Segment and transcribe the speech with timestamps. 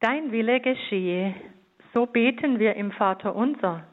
[0.00, 1.34] Dein Wille geschehe,
[1.92, 3.84] so beten wir im Vater unser.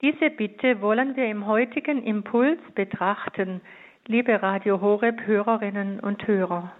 [0.00, 3.60] Diese Bitte wollen wir im heutigen Impuls betrachten,
[4.06, 6.72] liebe Radio Horeb Hörerinnen und Hörer.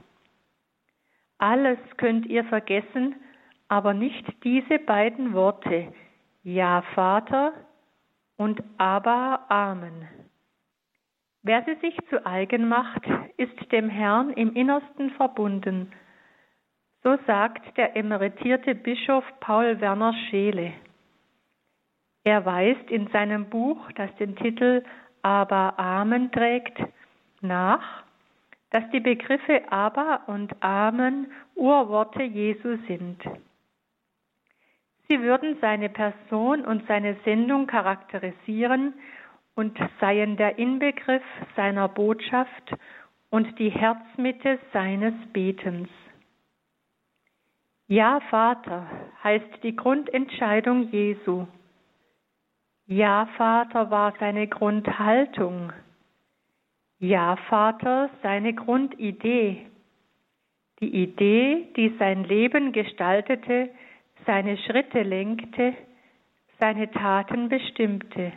[1.37, 3.15] Alles könnt ihr vergessen,
[3.69, 5.93] aber nicht diese beiden Worte,
[6.43, 7.53] Ja Vater
[8.39, 10.09] und Aber Amen.
[11.43, 13.07] Wer sie sich zu eigen macht,
[13.37, 15.93] ist dem Herrn im Innersten verbunden.
[17.03, 20.73] So sagt der emeritierte Bischof Paul Werner Scheele.
[22.25, 24.85] Er weist in seinem Buch, das den Titel
[25.23, 26.79] Aber Amen trägt,
[27.41, 28.03] nach,
[28.71, 33.23] dass die Begriffe Aber und Amen Urworte Jesu sind.
[35.09, 38.93] Sie würden seine Person und seine Sendung charakterisieren
[39.55, 41.23] und seien der Inbegriff
[41.57, 42.75] seiner Botschaft
[43.31, 45.89] und die Herzmitte seines Betens.
[47.91, 48.87] Ja, Vater
[49.25, 51.47] heißt die Grundentscheidung Jesu.
[52.87, 55.73] Ja, Vater war seine Grundhaltung.
[56.99, 59.67] Ja, Vater seine Grundidee.
[60.81, 63.71] Die Idee, die sein Leben gestaltete,
[64.27, 65.75] seine Schritte lenkte,
[66.61, 68.33] seine Taten bestimmte.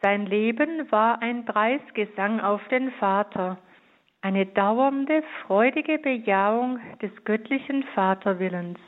[0.00, 3.58] Sein Leben war ein Preisgesang auf den Vater,
[4.22, 8.78] eine dauernde, freudige Bejahung des göttlichen Vaterwillens.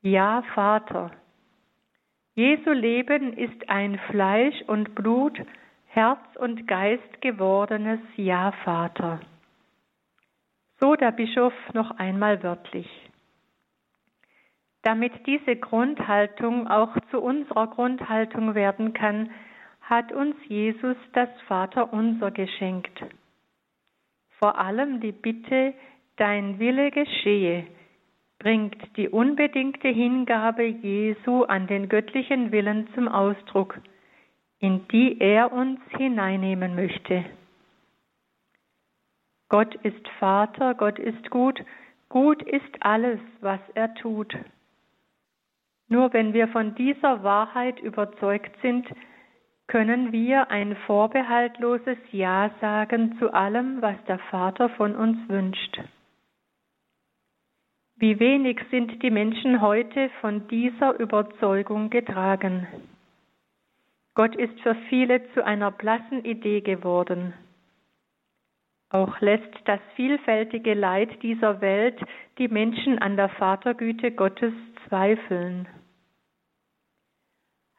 [0.00, 1.10] Ja, Vater.
[2.34, 5.38] Jesu Leben ist ein Fleisch und Blut,
[5.86, 9.20] Herz und Geist gewordenes Ja, Vater.
[10.78, 12.88] So der Bischof noch einmal wörtlich.
[14.82, 19.30] Damit diese Grundhaltung auch zu unserer Grundhaltung werden kann,
[19.80, 23.02] hat uns Jesus das Vaterunser geschenkt.
[24.38, 25.74] Vor allem die Bitte,
[26.16, 27.66] dein Wille geschehe,
[28.38, 33.80] bringt die unbedingte Hingabe Jesu an den göttlichen Willen zum Ausdruck,
[34.58, 37.24] in die er uns hineinnehmen möchte.
[39.48, 41.62] Gott ist Vater, Gott ist gut,
[42.08, 44.36] gut ist alles, was er tut.
[45.88, 48.86] Nur wenn wir von dieser Wahrheit überzeugt sind,
[49.66, 55.80] können wir ein vorbehaltloses Ja sagen zu allem, was der Vater von uns wünscht.
[57.96, 62.66] Wie wenig sind die Menschen heute von dieser Überzeugung getragen.
[64.14, 67.32] Gott ist für viele zu einer blassen Idee geworden.
[68.90, 71.98] Auch lässt das vielfältige Leid dieser Welt
[72.38, 74.52] die Menschen an der Vatergüte Gottes
[74.86, 75.66] zweifeln.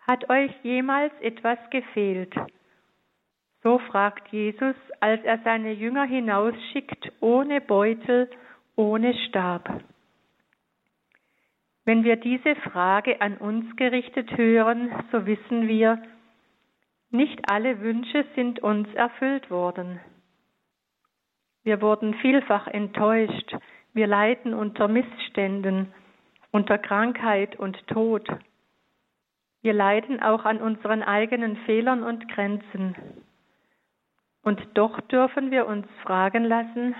[0.07, 2.33] Hat euch jemals etwas gefehlt?
[3.61, 8.29] So fragt Jesus, als er seine Jünger hinausschickt, ohne Beutel,
[8.77, 9.83] ohne Stab.
[11.83, 16.01] Wenn wir diese Frage an uns gerichtet hören, so wissen wir,
[17.09, 19.99] nicht alle Wünsche sind uns erfüllt worden.
[21.63, 23.55] Wir wurden vielfach enttäuscht,
[23.93, 25.93] wir leiden unter Missständen,
[26.51, 28.25] unter Krankheit und Tod.
[29.61, 32.95] Wir leiden auch an unseren eigenen Fehlern und Grenzen.
[34.43, 36.95] Und doch dürfen wir uns fragen lassen,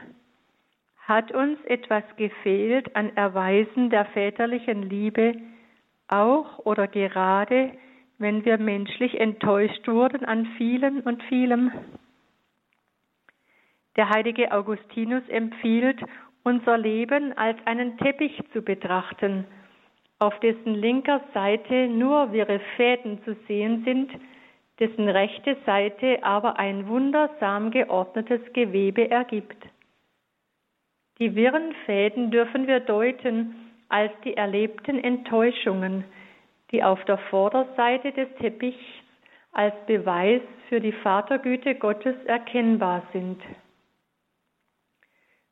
[0.98, 5.36] hat uns etwas gefehlt an Erweisen der väterlichen Liebe,
[6.10, 7.72] auch oder gerade,
[8.18, 11.72] wenn wir menschlich enttäuscht wurden an vielen und vielem?
[13.96, 16.02] Der heilige Augustinus empfiehlt,
[16.44, 19.46] unser Leben als einen Teppich zu betrachten–
[20.20, 24.12] auf dessen linker Seite nur wirre Fäden zu sehen sind,
[24.80, 29.58] dessen rechte Seite aber ein wundersam geordnetes Gewebe ergibt.
[31.20, 33.56] Die wirren Fäden dürfen wir deuten
[33.90, 36.04] als die erlebten Enttäuschungen,
[36.72, 38.78] die auf der Vorderseite des Teppichs
[39.52, 43.42] als Beweis für die Vatergüte Gottes erkennbar sind.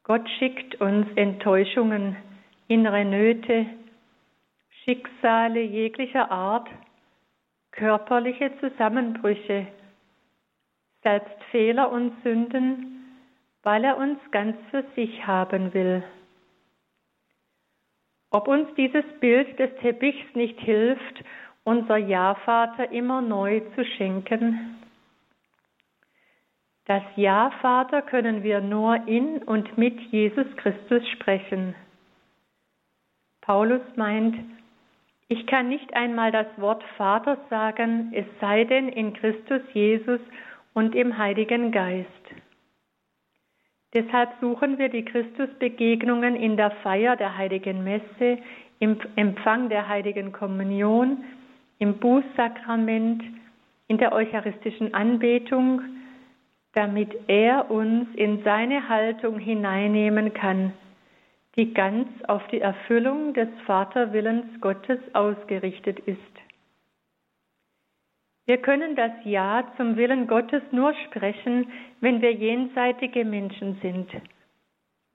[0.03, 2.15] Gott schickt uns Enttäuschungen,
[2.67, 3.65] innere Nöte,
[4.85, 6.69] Schicksale jeglicher Art,
[7.71, 9.65] körperliche Zusammenbrüche,
[11.01, 13.03] selbst Fehler und Sünden,
[13.63, 16.03] weil er uns ganz für sich haben will.
[18.29, 21.23] Ob uns dieses Bild des Teppichs nicht hilft,
[21.63, 24.75] unser Ja-Vater immer neu zu schenken?
[26.85, 31.73] Das Ja-Vater können wir nur in und mit Jesus Christus sprechen.
[33.41, 34.35] Paulus meint,
[35.27, 40.19] ich kann nicht einmal das Wort Vater sagen, es sei denn in Christus Jesus
[40.73, 42.09] und im Heiligen Geist.
[43.93, 48.39] Deshalb suchen wir die Christusbegegnungen in der Feier der heiligen Messe,
[48.79, 51.23] im Empfang der heiligen Kommunion,
[51.79, 53.23] im Bußsakrament,
[53.87, 55.81] in der eucharistischen Anbetung,
[56.73, 60.73] damit er uns in seine Haltung hineinnehmen kann,
[61.55, 66.19] die ganz auf die Erfüllung des Vaterwillens Gottes ausgerichtet ist.
[68.45, 74.07] Wir können das Ja zum Willen Gottes nur sprechen, wenn wir jenseitige Menschen sind,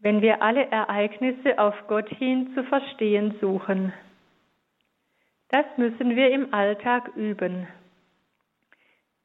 [0.01, 3.93] wenn wir alle Ereignisse auf Gott hin zu verstehen suchen.
[5.51, 7.69] Das müssen wir im Alltag üben.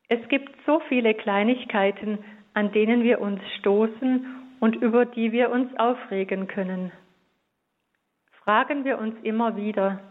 [0.08, 2.20] Es gibt so viele Kleinigkeiten,
[2.54, 4.26] an denen wir uns stoßen
[4.60, 6.92] und über die wir uns aufregen können.
[8.46, 10.02] Fragen wir uns immer wieder,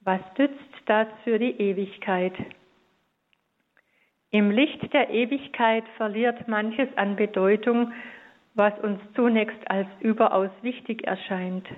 [0.00, 2.32] was nützt das für die Ewigkeit?
[4.32, 7.92] Im Licht der Ewigkeit verliert manches an Bedeutung,
[8.54, 11.68] was uns zunächst als überaus wichtig erscheint.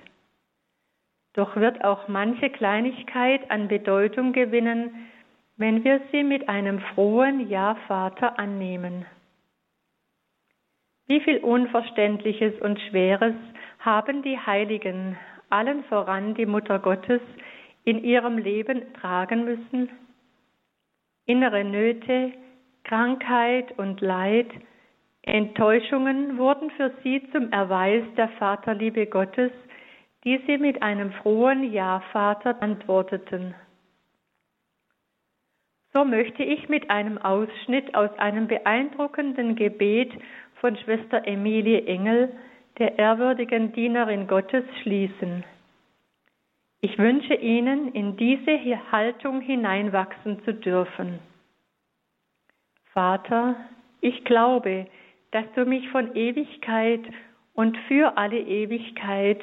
[1.34, 5.10] Doch wird auch manche Kleinigkeit an Bedeutung gewinnen,
[5.58, 9.04] wenn wir sie mit einem frohen Ja, Vater annehmen.
[11.06, 13.34] Wie viel Unverständliches und Schweres
[13.78, 15.18] haben die Heiligen,
[15.52, 17.20] allen voran die Mutter Gottes,
[17.84, 19.90] in ihrem Leben tragen müssen?
[21.26, 22.32] Innere Nöte,
[22.84, 24.48] Krankheit und Leid,
[25.22, 29.52] Enttäuschungen wurden für sie zum Erweis der Vaterliebe Gottes,
[30.24, 33.54] die sie mit einem frohen Ja, Vater antworteten.
[35.92, 40.10] So möchte ich mit einem Ausschnitt aus einem beeindruckenden Gebet
[40.54, 42.32] von Schwester Emilie Engel,
[42.78, 45.44] der ehrwürdigen Dienerin Gottes, schließen.
[46.80, 48.58] Ich wünsche Ihnen, in diese
[48.90, 51.20] Haltung hineinwachsen zu dürfen.
[52.92, 53.56] Vater,
[54.00, 54.86] ich glaube,
[55.30, 57.02] dass du mich von Ewigkeit
[57.54, 59.40] und für alle Ewigkeit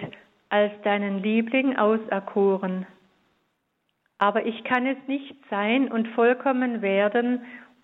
[0.50, 2.86] als deinen Liebling auserkoren.
[4.18, 7.42] Aber ich kann es nicht sein und vollkommen werden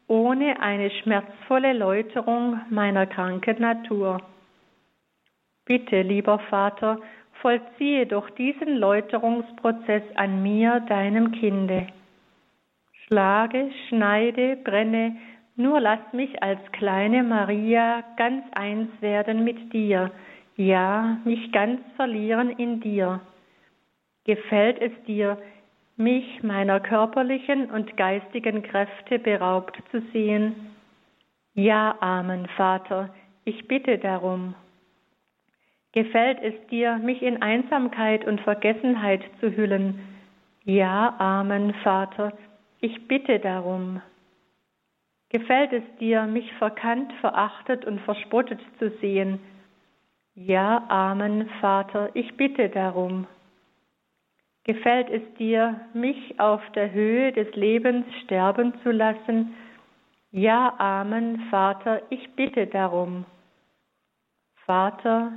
[0.08, 4.22] ohne eine schmerzvolle Läuterung meiner kranken Natur.
[5.66, 7.00] Bitte, lieber Vater,
[7.42, 11.88] vollziehe doch diesen Läuterungsprozess an mir, deinem Kinde.
[13.06, 15.16] Schlage, schneide, brenne,
[15.56, 20.12] nur lass mich als kleine Maria ganz eins werden mit dir,
[20.56, 23.22] ja, mich ganz verlieren in dir.
[24.26, 25.38] Gefällt es dir,
[25.98, 30.74] mich meiner körperlichen und geistigen Kräfte beraubt zu sehen?
[31.54, 33.14] Ja, Amen, Vater,
[33.46, 34.56] ich bitte darum.
[35.96, 39.98] Gefällt es dir, mich in Einsamkeit und Vergessenheit zu hüllen?
[40.66, 42.34] Ja, Amen, Vater,
[42.82, 44.02] ich bitte darum.
[45.30, 49.40] Gefällt es dir, mich verkannt, verachtet und verspottet zu sehen?
[50.34, 53.26] Ja, Amen, Vater, ich bitte darum.
[54.66, 59.56] Gefällt es dir, mich auf der Höhe des Lebens sterben zu lassen?
[60.32, 63.24] Ja, Amen, Vater, ich bitte darum.
[64.66, 65.32] Vater,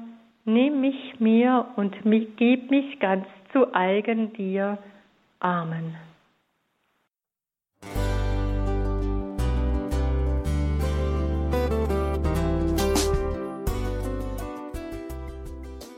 [0.49, 1.95] nimm mich mir und
[2.37, 4.79] gib mich ganz zu eigen dir.
[5.41, 5.95] Amen.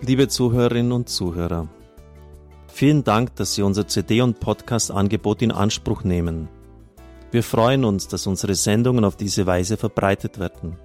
[0.03, 1.69] Liebe Zuhörerinnen und Zuhörer,
[2.67, 6.49] vielen Dank, dass Sie unser CD- und Podcast-Angebot in Anspruch nehmen.
[7.31, 10.77] Wir freuen uns, dass unsere Sendungen auf diese Weise verbreitet werden.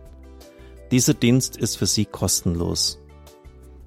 [0.91, 3.04] Dieser Dienst ist für Sie kostenlos.